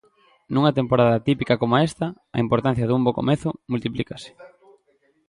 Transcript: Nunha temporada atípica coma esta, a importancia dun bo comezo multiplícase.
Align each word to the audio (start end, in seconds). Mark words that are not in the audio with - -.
Nunha 0.53 0.75
temporada 0.79 1.13
atípica 1.15 1.59
coma 1.61 1.83
esta, 1.89 2.07
a 2.35 2.37
importancia 2.45 2.87
dun 2.87 3.01
bo 3.05 3.17
comezo 3.19 3.49
multiplícase. 3.71 4.29